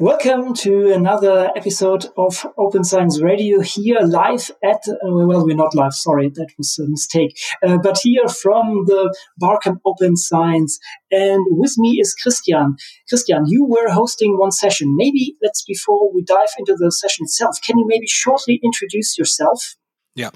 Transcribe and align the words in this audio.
Welcome 0.00 0.54
to 0.54 0.92
another 0.92 1.50
episode 1.56 2.06
of 2.16 2.46
Open 2.56 2.84
Science 2.84 3.20
Radio 3.20 3.58
here 3.58 3.98
live 3.98 4.48
at, 4.62 4.80
uh, 4.88 4.94
well, 5.02 5.44
we're 5.44 5.56
not 5.56 5.74
live, 5.74 5.92
sorry, 5.92 6.28
that 6.36 6.50
was 6.56 6.78
a 6.78 6.88
mistake, 6.88 7.36
uh, 7.66 7.78
but 7.78 7.98
here 8.04 8.28
from 8.28 8.84
the 8.86 9.12
Barcamp 9.38 9.80
Open 9.84 10.16
Science. 10.16 10.78
And 11.10 11.44
with 11.50 11.74
me 11.78 11.98
is 12.00 12.14
Christian. 12.14 12.76
Christian, 13.08 13.42
you 13.48 13.64
were 13.64 13.90
hosting 13.90 14.38
one 14.38 14.52
session. 14.52 14.94
Maybe 14.96 15.34
let's, 15.42 15.64
before 15.64 16.14
we 16.14 16.22
dive 16.22 16.54
into 16.60 16.76
the 16.78 16.92
session 16.92 17.24
itself, 17.24 17.56
can 17.66 17.76
you 17.76 17.84
maybe 17.88 18.06
shortly 18.06 18.60
introduce 18.62 19.18
yourself? 19.18 19.74
Yeah. 20.14 20.30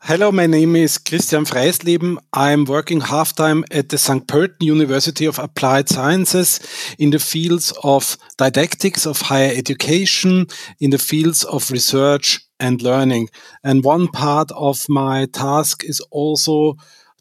Hello, 0.00 0.32
my 0.32 0.46
name 0.46 0.76
is 0.76 0.98
Christian 0.98 1.44
Freisleben. 1.44 2.16
I'm 2.32 2.64
working 2.64 3.02
half-time 3.02 3.64
at 3.70 3.90
the 3.90 3.98
St. 3.98 4.26
Pölten 4.26 4.62
University 4.62 5.26
of 5.26 5.38
Applied 5.38 5.88
Sciences 5.88 6.60
in 6.98 7.10
the 7.10 7.18
fields 7.18 7.72
of 7.82 8.16
didactics 8.38 9.04
of 9.04 9.20
higher 9.20 9.52
education, 9.54 10.46
in 10.80 10.90
the 10.90 10.98
fields 10.98 11.44
of 11.44 11.70
research 11.70 12.40
and 12.58 12.80
learning. 12.80 13.28
And 13.62 13.84
one 13.84 14.08
part 14.08 14.50
of 14.52 14.86
my 14.88 15.26
task 15.26 15.84
is 15.84 16.00
also 16.10 16.76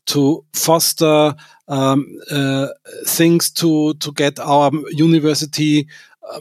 to 0.06 0.46
foster 0.54 1.36
um, 1.68 2.06
uh, 2.32 2.68
things 3.08 3.50
to 3.52 3.96
to 3.96 4.12
get 4.12 4.40
our 4.40 4.72
university 4.92 5.88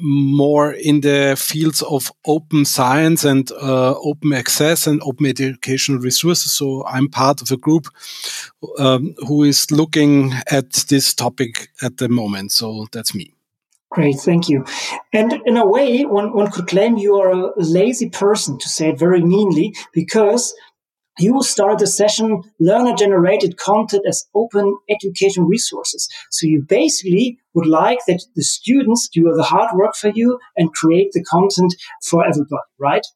more 0.01 0.73
in 0.73 1.01
the 1.01 1.37
fields 1.39 1.83
of 1.83 2.11
open 2.25 2.65
science 2.65 3.25
and 3.25 3.51
uh, 3.53 3.95
open 3.99 4.33
access 4.33 4.87
and 4.87 5.01
open 5.03 5.27
educational 5.27 5.99
resources. 5.99 6.53
So 6.53 6.85
I'm 6.87 7.09
part 7.09 7.43
of 7.43 7.51
a 7.51 7.57
group 7.57 7.89
um, 8.79 9.15
who 9.27 9.45
is 9.45 9.71
looking 9.71 10.33
at 10.51 10.73
this 10.89 11.15
topic 11.15 11.69
at 11.83 11.99
the 11.99 12.09
moment. 12.09 12.53
So 12.53 12.87
that's 12.93 13.15
me. 13.15 13.33
Great, 13.91 14.17
thank 14.17 14.49
you. 14.49 14.65
And 15.13 15.41
in 15.47 15.57
a 15.57 15.65
way, 15.65 16.05
one, 16.05 16.33
one 16.33 16.51
could 16.51 16.67
claim 16.67 16.97
you 16.97 17.15
are 17.21 17.31
a 17.31 17.53
lazy 17.57 18.11
person, 18.11 18.59
to 18.59 18.69
say 18.69 18.89
it 18.89 18.99
very 18.99 19.23
meanly, 19.23 19.73
because 19.93 20.53
you 21.19 21.43
start 21.43 21.79
the 21.79 21.87
session 21.87 22.43
learner 22.59 22.95
generated 22.95 23.57
content 23.57 24.05
as 24.07 24.27
open 24.35 24.77
education 24.91 25.45
resources. 25.45 26.09
So 26.31 26.47
you 26.47 26.65
basically 26.69 27.39
would 27.55 27.67
like 27.67 27.99
that 28.07 28.25
the 28.35 28.43
students 28.43 29.09
do 29.13 29.33
the 29.33 29.43
hard 29.43 29.77
work 29.77 29.95
for 29.95 30.11
you 30.15 30.39
and 30.57 30.73
create 30.73 31.13
the 31.13 31.25
content 31.25 31.75
for 32.03 32.27
everybody, 32.27 32.63
right? 32.79 33.07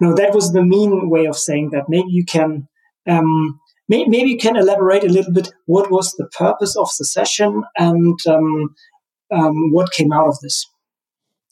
Now 0.00 0.14
that 0.14 0.34
was 0.34 0.52
the 0.52 0.62
mean 0.62 1.10
way 1.10 1.26
of 1.26 1.36
saying 1.36 1.70
that. 1.70 1.84
Maybe 1.88 2.10
you 2.10 2.24
can, 2.24 2.68
um, 3.08 3.60
may, 3.88 4.04
maybe 4.04 4.30
you 4.30 4.38
can 4.38 4.56
elaborate 4.56 5.04
a 5.04 5.08
little 5.08 5.32
bit. 5.32 5.50
What 5.66 5.90
was 5.90 6.12
the 6.12 6.28
purpose 6.38 6.76
of 6.76 6.88
the 6.98 7.04
session 7.04 7.64
and 7.76 8.18
um, 8.26 8.74
um, 9.32 9.72
what 9.72 9.92
came 9.92 10.12
out 10.12 10.28
of 10.28 10.38
this? 10.40 10.66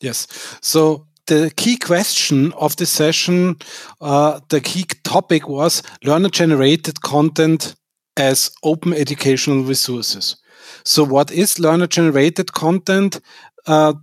Yes. 0.01 0.27
So 0.63 1.07
the 1.29 1.53
key 1.57 1.77
question 1.77 2.53
of 2.55 2.77
the 2.77 2.87
session, 2.87 3.57
uh, 4.01 4.41
the 4.49 4.61
key 4.61 4.85
topic 5.05 5.49
was 5.49 5.83
learner 6.03 6.29
generated 6.29 7.01
content 7.03 7.77
as 8.17 8.51
open 8.65 8.93
educational 8.93 9.63
resources. 9.63 10.37
So, 10.85 11.05
what 11.05 11.31
is 11.31 11.61
learner 11.61 11.87
generated 11.87 12.53
content? 12.53 13.21
Uh, 13.67 13.95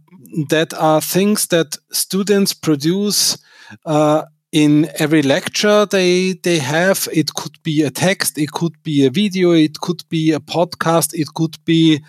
that 0.50 0.73
are 0.73 1.02
things 1.02 1.48
that 1.48 1.78
students 1.92 2.53
produce 2.53 3.38
uh, 3.86 4.23
in 4.56 4.89
every 5.00 5.22
lecture 5.22 5.86
they 5.86 6.34
they 6.44 6.59
have. 6.59 7.09
It 7.11 7.34
could 7.34 7.61
be 7.61 7.84
a 7.84 7.92
text, 7.92 8.38
it 8.38 8.52
could 8.52 8.81
be 8.84 9.06
a 9.06 9.09
video, 9.09 9.52
it 9.52 9.81
could 9.81 10.03
be 10.09 10.31
a 10.31 10.39
podcast, 10.39 11.14
it 11.14 11.28
could 11.34 11.58
be 11.66 12.02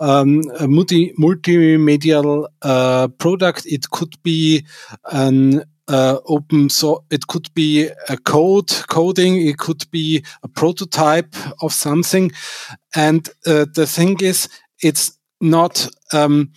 um, 0.00 0.40
a 0.58 0.66
multi 0.66 1.12
multimedia 1.18 2.46
uh, 2.62 3.08
product. 3.18 3.66
It 3.66 3.90
could 3.90 4.14
be 4.22 4.64
an 5.12 5.64
uh, 5.88 6.18
open 6.24 6.70
so 6.70 7.04
it 7.10 7.26
could 7.26 7.52
be 7.54 7.90
a 8.08 8.16
code 8.16 8.70
coding 8.88 9.46
it 9.48 9.58
could 9.58 9.84
be 9.90 10.24
a 10.44 10.48
prototype 10.48 11.34
of 11.60 11.72
something 11.72 12.30
and 12.94 13.28
uh, 13.46 13.66
the 13.74 13.84
thing 13.84 14.16
is 14.20 14.48
it's 14.80 15.18
not 15.40 15.88
um, 16.12 16.52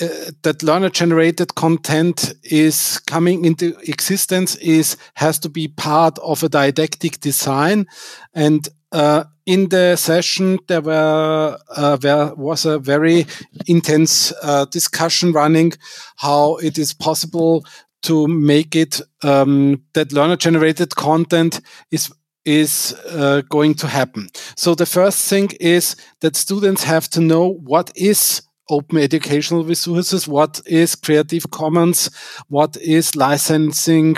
uh, 0.00 0.30
that 0.42 0.62
learner 0.62 0.90
generated 0.90 1.54
content 1.54 2.34
is 2.44 2.98
coming 3.06 3.44
into 3.44 3.76
existence 3.88 4.56
is 4.56 4.96
has 5.14 5.38
to 5.38 5.48
be 5.48 5.68
part 5.68 6.18
of 6.20 6.42
a 6.42 6.48
didactic 6.48 7.20
design 7.20 7.86
and 8.34 8.68
uh, 8.92 9.24
in 9.48 9.68
the 9.70 9.96
session, 9.96 10.58
there 10.66 10.82
were 10.82 11.58
uh, 11.74 11.96
there 11.96 12.34
was 12.34 12.66
a 12.66 12.78
very 12.78 13.26
intense 13.66 14.32
uh, 14.42 14.66
discussion 14.66 15.32
running 15.32 15.72
how 16.16 16.56
it 16.56 16.78
is 16.78 16.92
possible 16.92 17.64
to 18.02 18.28
make 18.28 18.76
it 18.76 19.00
um, 19.22 19.82
that 19.94 20.12
learner 20.12 20.36
generated 20.36 20.94
content 20.96 21.60
is 21.90 22.12
is 22.44 22.94
uh, 23.10 23.42
going 23.48 23.74
to 23.74 23.86
happen. 23.86 24.28
So 24.56 24.74
the 24.74 24.86
first 24.86 25.28
thing 25.28 25.50
is 25.60 25.96
that 26.20 26.36
students 26.36 26.84
have 26.84 27.08
to 27.10 27.20
know 27.20 27.54
what 27.64 27.90
is 27.96 28.42
open 28.70 28.98
educational 28.98 29.64
resources, 29.64 30.28
what 30.28 30.60
is 30.66 30.94
Creative 30.94 31.50
Commons, 31.50 32.10
what 32.48 32.76
is 32.76 33.16
licensing, 33.16 34.16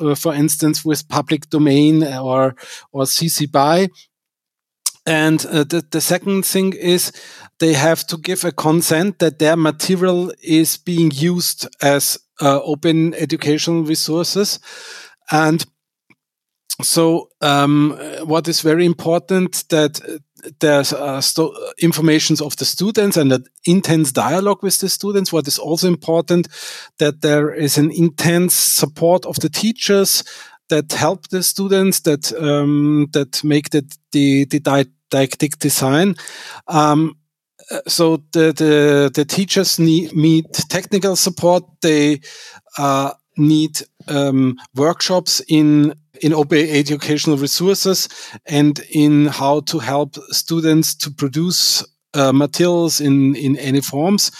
uh, 0.00 0.14
for 0.14 0.34
instance, 0.34 0.84
with 0.84 1.08
public 1.08 1.48
domain 1.50 2.02
or 2.04 2.54
or 2.92 3.04
CC 3.04 3.50
BY. 3.50 3.88
And 5.06 5.46
uh, 5.46 5.62
the, 5.62 5.86
the 5.88 6.00
second 6.00 6.44
thing 6.44 6.72
is 6.72 7.12
they 7.60 7.74
have 7.74 8.04
to 8.08 8.18
give 8.18 8.44
a 8.44 8.50
consent 8.50 9.20
that 9.20 9.38
their 9.38 9.56
material 9.56 10.32
is 10.42 10.76
being 10.76 11.12
used 11.14 11.68
as 11.80 12.18
uh, 12.42 12.60
open 12.62 13.14
educational 13.14 13.84
resources. 13.84 14.58
And 15.30 15.64
so 16.82 17.30
um, 17.40 17.98
what 18.24 18.48
is 18.48 18.60
very 18.60 18.84
important 18.84 19.64
that 19.70 20.00
there's 20.60 20.92
uh, 20.92 21.22
informations 21.78 22.40
of 22.40 22.56
the 22.56 22.64
students 22.64 23.16
and 23.16 23.32
an 23.32 23.44
intense 23.64 24.12
dialogue 24.12 24.62
with 24.62 24.78
the 24.78 24.88
students. 24.88 25.32
What 25.32 25.48
is 25.48 25.58
also 25.58 25.88
important 25.88 26.48
that 26.98 27.22
there 27.22 27.52
is 27.52 27.78
an 27.78 27.90
intense 27.90 28.54
support 28.54 29.24
of 29.26 29.40
the 29.40 29.48
teachers 29.48 30.22
that 30.68 30.92
help 30.92 31.28
the 31.28 31.42
students 31.42 32.00
that 32.00 32.32
um, 32.34 33.06
that 33.12 33.42
make 33.42 33.70
the 33.70 33.82
the, 34.12 34.44
the 34.44 34.60
didactic 34.60 35.58
design. 35.58 36.16
Um, 36.68 37.16
so 37.86 38.18
the, 38.32 38.52
the, 38.52 39.10
the 39.12 39.24
teachers 39.24 39.78
need, 39.78 40.44
technical 40.68 41.16
support. 41.16 41.64
They 41.82 42.20
uh, 42.78 43.12
need 43.36 43.82
um, 44.08 44.58
workshops 44.74 45.42
in 45.48 45.94
in 46.22 46.32
open 46.32 46.58
educational 46.58 47.36
resources 47.36 48.08
and 48.46 48.80
in 48.90 49.26
how 49.26 49.60
to 49.60 49.78
help 49.78 50.16
students 50.30 50.94
to 50.94 51.10
produce 51.10 51.84
uh, 52.14 52.32
materials 52.32 53.00
in 53.00 53.36
in 53.36 53.56
any 53.58 53.80
forms. 53.80 54.30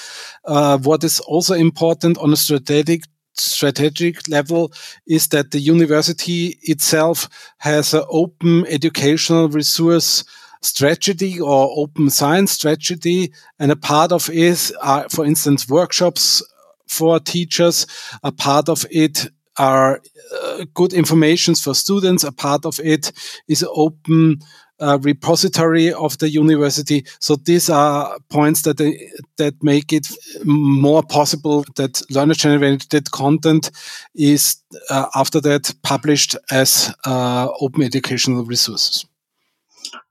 Uh, 0.44 0.78
what 0.78 1.04
is 1.04 1.20
also 1.20 1.54
important 1.54 2.18
on 2.18 2.32
a 2.32 2.36
strategic 2.36 3.02
strategic 3.38 4.28
level 4.28 4.72
is 5.06 5.28
that 5.28 5.50
the 5.50 5.60
university 5.60 6.58
itself 6.62 7.28
has 7.58 7.92
an 7.92 8.04
open 8.08 8.66
educational 8.66 9.48
resource 9.48 10.24
strategy 10.62 11.40
or 11.40 11.70
open 11.76 12.10
science 12.10 12.52
strategy. 12.52 13.32
And 13.58 13.70
a 13.70 13.76
part 13.76 14.12
of 14.12 14.28
it 14.30 14.72
are, 14.82 15.08
for 15.08 15.24
instance, 15.24 15.68
workshops 15.68 16.42
for 16.88 17.20
teachers. 17.20 17.86
A 18.22 18.32
part 18.32 18.68
of 18.68 18.86
it 18.90 19.28
are 19.58 20.00
uh, 20.42 20.64
good 20.74 20.92
informations 20.92 21.62
for 21.62 21.74
students. 21.74 22.24
A 22.24 22.32
part 22.32 22.64
of 22.64 22.78
it 22.80 23.12
is 23.48 23.64
open 23.74 24.38
uh, 24.80 24.98
repository 25.00 25.92
of 25.92 26.18
the 26.18 26.28
university. 26.28 27.04
So 27.18 27.36
these 27.36 27.70
are 27.70 28.18
points 28.28 28.62
that 28.62 28.76
they, 28.76 29.10
that 29.38 29.54
make 29.62 29.92
it 29.92 30.08
more 30.44 31.02
possible 31.02 31.64
that 31.76 32.02
learner 32.10 32.34
generated 32.34 33.10
content 33.10 33.70
is 34.14 34.56
uh, 34.90 35.06
after 35.14 35.40
that 35.40 35.74
published 35.82 36.36
as 36.50 36.94
uh, 37.06 37.48
open 37.60 37.82
educational 37.82 38.44
resources. 38.44 39.06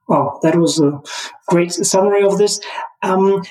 Well, 0.08 0.38
that 0.42 0.56
was 0.56 0.80
a 0.80 1.00
great 1.48 1.72
summary 1.72 2.22
of 2.24 2.38
this. 2.38 2.60
Um, 3.02 3.42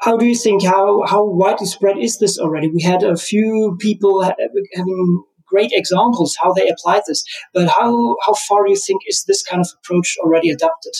how 0.00 0.16
do 0.16 0.26
you 0.26 0.34
think 0.34 0.64
how 0.64 1.02
how 1.06 1.24
widespread 1.24 1.98
is 1.98 2.18
this 2.18 2.38
already? 2.38 2.68
We 2.68 2.82
had 2.82 3.02
a 3.02 3.16
few 3.16 3.76
people 3.80 4.22
having 4.22 5.24
great 5.46 5.72
examples 5.72 6.36
how 6.40 6.52
they 6.52 6.68
applied 6.68 7.02
this, 7.06 7.24
but 7.52 7.68
how 7.68 8.16
how 8.24 8.34
far 8.34 8.64
do 8.64 8.70
you 8.70 8.76
think 8.76 9.02
is 9.06 9.24
this 9.26 9.42
kind 9.42 9.60
of 9.60 9.68
approach 9.78 10.16
already 10.22 10.50
adopted? 10.50 10.94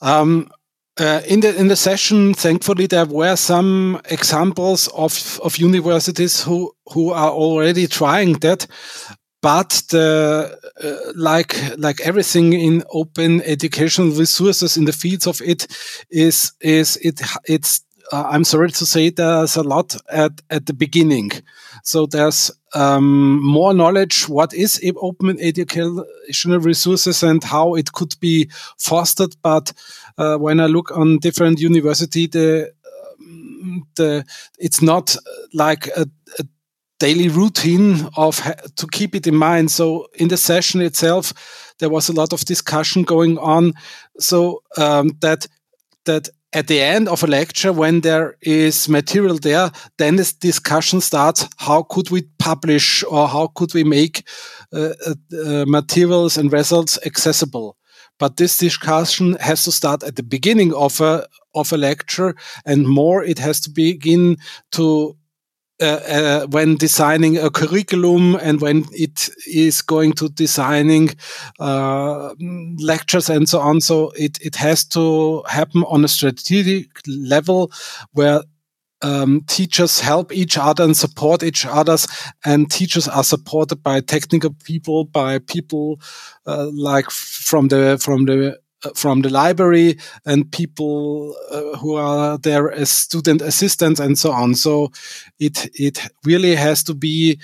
Um, 0.00 0.50
uh, 0.98 1.22
in 1.26 1.40
the 1.40 1.54
in 1.56 1.68
the 1.68 1.76
session, 1.76 2.34
thankfully, 2.34 2.86
there 2.86 3.06
were 3.06 3.36
some 3.36 4.00
examples 4.10 4.88
of 4.88 5.40
of 5.42 5.58
universities 5.58 6.42
who 6.42 6.72
who 6.92 7.10
are 7.10 7.30
already 7.30 7.86
trying 7.86 8.34
that 8.40 8.66
but 9.44 9.82
the, 9.90 10.58
uh, 10.82 11.12
like 11.14 11.54
like 11.76 12.00
everything 12.00 12.54
in 12.54 12.82
open 12.94 13.42
educational 13.42 14.08
resources 14.08 14.78
in 14.78 14.86
the 14.86 14.92
fields 14.92 15.26
of 15.26 15.42
it 15.42 15.66
is 16.08 16.52
is 16.60 16.96
it 17.02 17.20
it's 17.44 17.82
uh, 18.10 18.24
I'm 18.30 18.44
sorry 18.44 18.70
to 18.70 18.86
say, 18.86 19.10
there's 19.10 19.56
a 19.56 19.62
lot 19.62 19.96
at, 20.10 20.32
at 20.50 20.66
the 20.66 20.72
beginning. 20.74 21.30
So 21.82 22.06
there's 22.06 22.50
um, 22.74 23.42
more 23.42 23.74
knowledge 23.74 24.28
what 24.28 24.54
is 24.54 24.80
open 24.96 25.38
educational 25.40 26.60
resources 26.60 27.22
and 27.22 27.42
how 27.42 27.74
it 27.74 27.92
could 27.92 28.14
be 28.20 28.50
fostered. 28.78 29.36
But 29.42 29.72
uh, 30.18 30.36
when 30.36 30.60
I 30.60 30.66
look 30.66 30.90
on 30.96 31.18
different 31.18 31.60
university, 31.60 32.26
the 32.26 32.72
um, 33.20 33.86
the 33.96 34.24
it's 34.58 34.82
not 34.82 35.16
like 35.52 35.88
a, 35.96 36.06
a 36.38 36.44
daily 36.98 37.28
routine 37.28 38.08
of 38.16 38.40
to 38.76 38.86
keep 38.86 39.14
it 39.14 39.26
in 39.26 39.34
mind. 39.34 39.70
So 39.70 40.06
in 40.14 40.28
the 40.28 40.36
session 40.36 40.80
itself, 40.80 41.32
there 41.78 41.90
was 41.90 42.08
a 42.08 42.12
lot 42.12 42.32
of 42.32 42.44
discussion 42.44 43.02
going 43.02 43.38
on. 43.38 43.72
So 44.18 44.62
um, 44.76 45.16
that 45.20 45.46
that 46.04 46.28
at 46.52 46.68
the 46.68 46.80
end 46.80 47.08
of 47.08 47.24
a 47.24 47.26
lecture, 47.26 47.72
when 47.72 48.00
there 48.00 48.36
is 48.40 48.88
material 48.88 49.38
there, 49.38 49.72
then 49.98 50.16
this 50.16 50.32
discussion 50.32 51.00
starts. 51.00 51.48
How 51.56 51.82
could 51.82 52.10
we 52.10 52.22
publish 52.38 53.02
or 53.10 53.26
how 53.26 53.48
could 53.48 53.74
we 53.74 53.82
make 53.82 54.22
uh, 54.72 54.94
uh, 55.06 55.14
uh, 55.36 55.64
materials 55.66 56.38
and 56.38 56.52
results 56.52 56.98
accessible? 57.04 57.76
But 58.18 58.36
this 58.36 58.56
discussion 58.56 59.36
has 59.40 59.64
to 59.64 59.72
start 59.72 60.04
at 60.04 60.14
the 60.14 60.22
beginning 60.22 60.72
of 60.72 61.00
a 61.00 61.26
of 61.54 61.72
a 61.72 61.76
lecture, 61.76 62.34
and 62.64 62.86
more 62.86 63.24
it 63.24 63.38
has 63.38 63.60
to 63.60 63.70
begin 63.70 64.36
to 64.70 65.16
uh, 65.80 66.00
uh, 66.08 66.46
when 66.46 66.76
designing 66.76 67.36
a 67.36 67.50
curriculum 67.50 68.36
and 68.36 68.60
when 68.60 68.84
it 68.92 69.28
is 69.46 69.82
going 69.82 70.12
to 70.12 70.28
designing 70.28 71.10
uh, 71.58 72.32
lectures 72.78 73.28
and 73.28 73.48
so 73.48 73.58
on. 73.58 73.80
So 73.80 74.12
it, 74.16 74.38
it 74.40 74.54
has 74.54 74.84
to 74.86 75.42
happen 75.48 75.82
on 75.88 76.04
a 76.04 76.08
strategic 76.08 76.86
level 77.08 77.72
where 78.12 78.42
um, 79.02 79.42
teachers 79.48 80.00
help 80.00 80.32
each 80.32 80.56
other 80.56 80.84
and 80.84 80.96
support 80.96 81.42
each 81.42 81.66
others 81.66 82.06
and 82.44 82.70
teachers 82.70 83.06
are 83.06 83.24
supported 83.24 83.82
by 83.82 84.00
technical 84.00 84.54
people 84.64 85.04
by 85.04 85.40
people 85.40 86.00
uh, 86.46 86.70
like 86.72 87.10
from 87.10 87.68
the 87.68 87.98
from 88.00 88.24
the 88.24 88.58
from 88.94 89.22
the 89.22 89.30
library 89.30 89.98
and 90.24 90.50
people 90.50 91.36
uh, 91.50 91.76
who 91.78 91.96
are 91.96 92.38
there 92.38 92.70
as 92.70 92.90
student 92.90 93.42
assistants 93.42 94.00
and 94.00 94.18
so 94.18 94.32
on. 94.32 94.54
So 94.54 94.90
it 95.38 95.70
it 95.74 95.98
really 96.24 96.56
has 96.56 96.82
to 96.84 96.94
be 96.94 97.38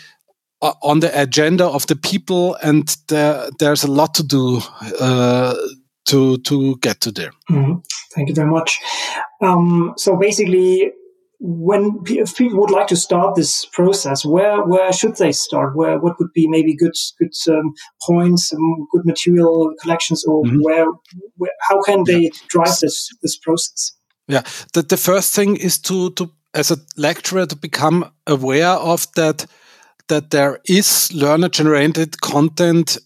uh, 0.63 0.75
on 0.83 1.01
the 1.01 1.21
agenda 1.21 1.67
of 1.67 1.87
the 1.87 1.97
people, 1.97 2.57
and 2.63 2.97
there, 3.09 3.49
there's 3.59 3.85
a 3.85 3.91
lot 3.91 4.15
to 4.15 4.23
do 4.23 4.61
uh, 5.01 5.55
to 6.07 6.39
to 6.39 6.77
get 6.81 7.01
to 7.01 7.13
there. 7.13 7.33
Mm 7.51 7.65
-hmm. 7.65 7.83
Thank 8.15 8.29
you 8.29 8.35
very 8.35 8.51
much. 8.51 8.81
Um, 9.41 9.93
so 9.97 10.17
basically, 10.17 10.93
when 11.41 12.03
if 12.07 12.37
people 12.37 12.61
would 12.61 12.71
like 12.71 12.87
to 12.89 12.97
start 12.97 13.35
this 13.35 13.65
process, 13.65 14.25
where 14.27 14.63
where 14.63 14.93
should 14.93 15.17
they 15.17 15.33
start? 15.33 15.75
Where 15.75 15.99
what 15.99 16.19
would 16.19 16.33
be 16.35 16.47
maybe 16.47 16.77
good 16.77 16.95
good 17.19 17.33
um, 17.49 17.73
points, 18.07 18.53
um, 18.53 18.87
good 18.93 19.07
material 19.07 19.73
collections, 19.83 20.23
or 20.25 20.45
mm-hmm. 20.45 20.61
where, 20.61 20.87
where, 21.37 21.51
how 21.69 21.81
can 21.83 22.05
they 22.05 22.31
drive 22.49 22.79
this 22.81 23.09
this 23.23 23.39
process? 23.39 23.93
Yeah, 24.29 24.43
the 24.75 24.83
the 24.83 24.99
first 24.99 25.35
thing 25.35 25.57
is 25.57 25.79
to 25.81 26.11
to 26.11 26.31
as 26.53 26.71
a 26.71 26.77
lecturer 26.97 27.47
to 27.47 27.57
become 27.57 28.11
aware 28.27 28.77
of 28.77 29.07
that 29.15 29.47
that 30.09 30.31
there 30.31 30.59
is 30.67 31.11
learner 31.15 31.49
generated 31.49 32.21
content 32.21 32.99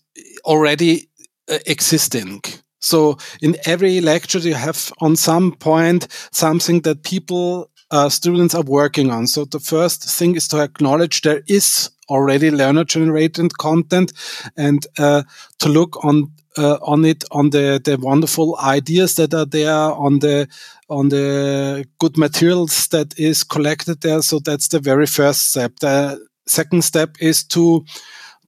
already 0.44 1.08
uh, 1.48 1.58
existing. 1.66 2.42
So 2.80 3.16
in 3.40 3.56
every 3.64 4.00
lecture 4.00 4.40
you 4.40 4.54
have 4.54 4.92
on 5.00 5.16
some 5.16 5.52
point 5.52 6.08
something 6.32 6.82
that 6.82 7.02
people 7.04 7.70
uh, 7.90 8.08
students 8.08 8.54
are 8.54 8.62
working 8.62 9.10
on. 9.10 9.26
So 9.26 9.44
the 9.44 9.60
first 9.60 10.04
thing 10.04 10.36
is 10.36 10.48
to 10.48 10.62
acknowledge 10.62 11.22
there 11.22 11.42
is 11.46 11.90
already 12.08 12.50
learner 12.50 12.84
generated 12.84 13.56
content 13.58 14.12
and 14.56 14.86
uh, 14.98 15.22
to 15.58 15.68
look 15.68 16.04
on 16.04 16.32
uh, 16.56 16.78
on 16.82 17.04
it 17.04 17.24
on 17.32 17.50
the 17.50 17.80
the 17.82 17.96
wonderful 17.96 18.56
ideas 18.60 19.14
that 19.14 19.34
are 19.34 19.46
there 19.46 19.72
on 19.72 20.20
the 20.20 20.46
on 20.88 21.08
the 21.08 21.84
good 21.98 22.16
materials 22.16 22.88
that 22.88 23.18
is 23.18 23.42
collected 23.42 24.00
there 24.02 24.22
so 24.22 24.38
that's 24.38 24.68
the 24.68 24.78
very 24.78 25.06
first 25.06 25.50
step 25.50 25.72
the 25.80 26.20
second 26.46 26.84
step 26.84 27.16
is 27.20 27.42
to 27.42 27.84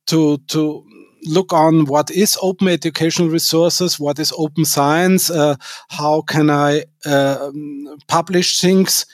to 0.06 0.38
to 0.48 0.84
look 1.26 1.52
on 1.52 1.86
what 1.86 2.10
is 2.10 2.38
open 2.40 2.68
educational 2.68 3.28
resources, 3.28 3.98
what 3.98 4.18
is 4.18 4.32
open 4.38 4.64
science, 4.64 5.28
uh, 5.28 5.56
how 5.88 6.22
can 6.22 6.50
I 6.50 6.84
uh, 7.04 7.50
publish 8.06 8.60
things, 8.60 9.06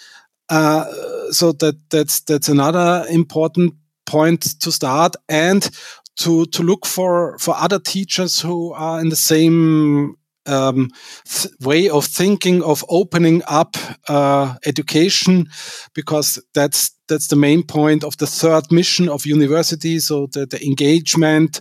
uh, 0.48 0.84
so 1.30 1.52
that 1.52 1.76
that's 1.90 2.20
that's 2.20 2.48
another 2.48 3.06
important 3.10 3.74
point 4.06 4.42
to 4.60 4.72
start 4.72 5.16
and 5.28 5.70
to 6.16 6.46
to 6.46 6.62
look 6.62 6.86
for 6.86 7.38
for 7.38 7.54
other 7.56 7.78
teachers 7.78 8.40
who 8.40 8.72
are 8.72 9.00
in 9.00 9.08
the 9.08 9.16
same 9.16 10.16
um, 10.46 10.90
way 11.60 11.88
of 11.88 12.04
thinking 12.04 12.62
of 12.62 12.84
opening 12.88 13.42
up 13.46 13.76
uh, 14.08 14.54
education 14.66 15.46
because 15.94 16.42
that's 16.54 16.90
that's 17.08 17.28
the 17.28 17.36
main 17.36 17.62
point 17.62 18.04
of 18.04 18.16
the 18.16 18.26
third 18.26 18.70
mission 18.70 19.08
of 19.08 19.26
university. 19.26 19.98
So 19.98 20.26
the, 20.32 20.46
the 20.46 20.64
engagement 20.64 21.60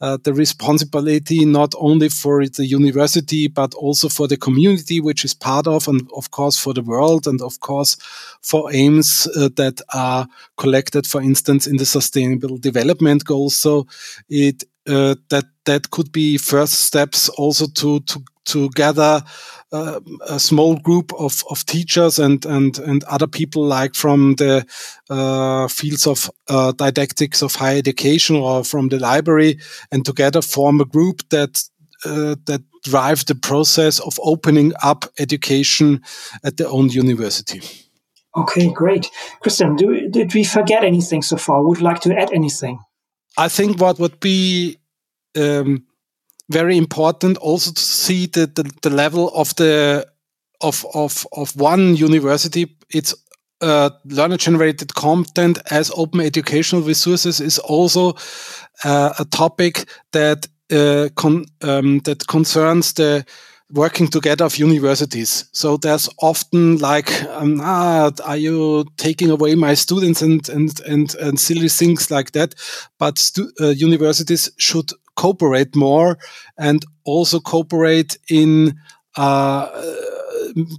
uh, 0.00 0.16
the 0.22 0.32
responsibility 0.32 1.44
not 1.44 1.74
only 1.78 2.08
for 2.08 2.46
the 2.46 2.66
university 2.66 3.48
but 3.48 3.74
also 3.74 4.08
for 4.08 4.28
the 4.28 4.36
community 4.36 5.00
which 5.00 5.24
is 5.24 5.34
part 5.34 5.66
of 5.66 5.88
and 5.88 6.08
of 6.16 6.30
course 6.30 6.58
for 6.58 6.72
the 6.72 6.82
world 6.82 7.26
and 7.26 7.40
of 7.42 7.58
course 7.60 7.96
for 8.42 8.72
aims 8.72 9.26
uh, 9.36 9.48
that 9.56 9.80
are 9.92 10.28
collected 10.56 11.06
for 11.06 11.20
instance 11.20 11.66
in 11.66 11.76
the 11.76 11.86
sustainable 11.86 12.58
development 12.58 13.24
goals. 13.24 13.56
So 13.56 13.86
it 14.28 14.64
uh, 14.88 15.14
that 15.28 15.44
that 15.64 15.90
could 15.90 16.10
be 16.12 16.38
first 16.38 16.74
steps 16.74 17.28
also 17.30 17.66
to 17.66 18.00
to 18.00 18.22
to 18.48 18.70
gather 18.70 19.22
uh, 19.72 20.00
a 20.26 20.40
small 20.40 20.76
group 20.76 21.12
of, 21.18 21.44
of 21.50 21.64
teachers 21.66 22.18
and, 22.18 22.46
and, 22.46 22.78
and 22.78 23.04
other 23.04 23.26
people 23.26 23.62
like 23.62 23.94
from 23.94 24.34
the 24.36 24.64
uh, 25.10 25.68
fields 25.68 26.06
of 26.06 26.30
uh, 26.48 26.72
didactics 26.72 27.42
of 27.42 27.54
higher 27.54 27.76
education 27.76 28.36
or 28.36 28.64
from 28.64 28.88
the 28.88 28.98
library 28.98 29.58
and 29.92 30.06
together 30.06 30.40
form 30.40 30.80
a 30.80 30.86
group 30.86 31.20
that 31.28 31.62
uh, 32.04 32.36
that 32.46 32.62
drive 32.84 33.26
the 33.26 33.34
process 33.34 33.98
of 34.00 34.18
opening 34.22 34.72
up 34.82 35.04
education 35.18 36.00
at 36.44 36.56
their 36.56 36.68
own 36.68 36.88
university. 36.88 37.60
Okay, 38.36 38.72
great. 38.72 39.10
Christian, 39.40 39.74
do, 39.74 40.08
did 40.08 40.32
we 40.32 40.44
forget 40.44 40.84
anything 40.84 41.22
so 41.22 41.36
far? 41.36 41.66
Would 41.66 41.78
you 41.78 41.84
like 41.84 42.00
to 42.02 42.16
add 42.16 42.32
anything? 42.32 42.78
I 43.36 43.48
think 43.48 43.80
what 43.80 43.98
would 43.98 44.20
be 44.20 44.78
um, 45.38 45.84
very 46.50 46.76
important 46.76 47.36
also 47.38 47.72
to 47.72 47.80
see 47.80 48.26
the, 48.26 48.46
the, 48.46 48.70
the 48.82 48.90
level 48.90 49.30
of 49.34 49.54
the 49.56 50.06
of 50.60 50.84
of 50.94 51.26
of 51.32 51.54
one 51.56 51.94
university 51.94 52.76
its 52.90 53.14
uh, 53.60 53.90
learner 54.04 54.36
generated 54.36 54.94
content 54.94 55.58
as 55.70 55.90
open 55.96 56.20
educational 56.20 56.82
resources 56.82 57.40
is 57.40 57.58
also 57.58 58.14
uh, 58.84 59.12
a 59.18 59.24
topic 59.24 59.84
that 60.12 60.46
uh, 60.72 61.08
con 61.14 61.44
um, 61.62 62.00
that 62.00 62.26
concerns 62.26 62.92
the 62.94 63.24
working 63.70 64.08
together 64.08 64.44
of 64.44 64.56
universities. 64.56 65.44
So 65.52 65.76
there's 65.76 66.08
often 66.22 66.78
like, 66.78 67.10
um, 67.24 67.60
ah, 67.62 68.10
are 68.24 68.36
you 68.36 68.86
taking 68.96 69.30
away 69.30 69.54
my 69.54 69.74
students 69.74 70.22
and 70.22 70.48
and 70.48 70.80
and, 70.86 71.14
and 71.16 71.38
silly 71.38 71.68
things 71.68 72.10
like 72.10 72.32
that? 72.32 72.54
But 72.98 73.30
uh, 73.60 73.68
universities 73.68 74.50
should 74.56 74.92
cooperate 75.18 75.74
more 75.76 76.16
and 76.56 76.80
also 77.04 77.40
cooperate 77.40 78.16
in 78.30 78.74
uh, 79.16 79.68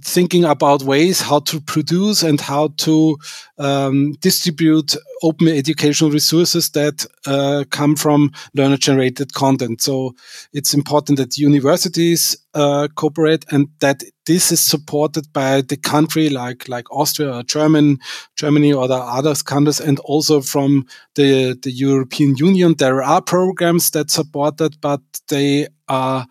thinking 0.02 0.44
about 0.44 0.82
ways 0.82 1.20
how 1.20 1.40
to 1.40 1.60
produce 1.60 2.22
and 2.22 2.40
how 2.40 2.68
to 2.78 3.16
um, 3.58 4.12
distribute 4.20 4.96
open 5.22 5.48
educational 5.48 6.10
resources 6.10 6.70
that 6.70 7.06
uh, 7.26 7.64
come 7.70 7.94
from 7.94 8.32
learner 8.54 8.76
generated 8.76 9.34
content. 9.34 9.82
So 9.82 10.14
it's 10.52 10.74
important 10.74 11.18
that 11.18 11.38
universities 11.38 12.36
uh, 12.54 12.88
cooperate 12.94 13.44
and 13.50 13.68
that 13.80 14.02
this 14.26 14.50
is 14.50 14.60
supported 14.60 15.32
by 15.32 15.60
the 15.60 15.76
country 15.76 16.28
like 16.28 16.68
like 16.68 16.90
Austria 16.90 17.34
or 17.34 17.42
German, 17.42 17.98
Germany 18.36 18.72
or 18.72 18.88
the 18.88 18.96
other 18.96 19.34
countries 19.34 19.80
and 19.80 19.98
also 20.00 20.40
from 20.40 20.86
the, 21.14 21.58
the 21.62 21.70
European 21.70 22.36
Union. 22.36 22.74
There 22.76 23.02
are 23.02 23.22
programs 23.22 23.90
that 23.90 24.10
support 24.10 24.56
that, 24.58 24.80
but 24.80 25.00
they 25.28 25.68
are 25.88 26.26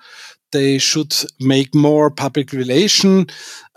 they 0.52 0.78
should 0.78 1.14
make 1.40 1.74
more 1.76 2.10
public 2.10 2.52
relation 2.52 3.28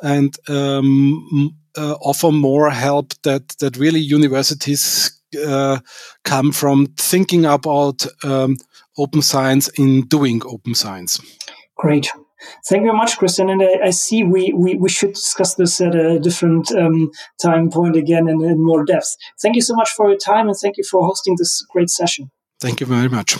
and 0.02 0.36
um, 0.48 1.56
uh, 1.76 1.94
offer 2.00 2.30
more 2.30 2.70
help 2.70 3.14
that 3.22 3.48
that 3.60 3.76
really 3.76 4.00
universities 4.00 5.22
uh, 5.46 5.78
come 6.24 6.52
from 6.52 6.86
thinking 6.96 7.44
about 7.44 8.06
um, 8.24 8.56
open 8.98 9.22
science 9.22 9.68
in 9.78 10.02
doing 10.02 10.42
open 10.44 10.74
science. 10.74 11.20
Great. 11.76 12.10
Thank 12.68 12.80
you 12.82 12.88
very 12.88 12.96
much, 12.96 13.18
Christian. 13.18 13.48
And 13.48 13.62
I, 13.62 13.86
I 13.86 13.90
see 13.90 14.24
we, 14.24 14.52
we, 14.52 14.74
we 14.74 14.88
should 14.88 15.14
discuss 15.14 15.54
this 15.54 15.80
at 15.80 15.94
a 15.94 16.18
different 16.18 16.72
um, 16.72 17.10
time 17.40 17.70
point 17.70 17.96
again 17.96 18.28
and 18.28 18.42
in 18.42 18.62
more 18.62 18.84
depth. 18.84 19.16
Thank 19.40 19.54
you 19.56 19.62
so 19.62 19.74
much 19.74 19.90
for 19.90 20.08
your 20.08 20.18
time 20.18 20.48
and 20.48 20.56
thank 20.56 20.76
you 20.76 20.84
for 20.84 21.06
hosting 21.06 21.36
this 21.38 21.64
great 21.70 21.90
session. 21.90 22.30
Thank 22.60 22.80
you 22.80 22.86
very 22.86 23.08
much. 23.08 23.36